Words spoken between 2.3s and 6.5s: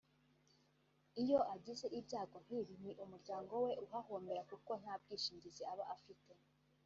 nk’ibi ni umuryango we uhahombera kuko nta bwishingizi aba afite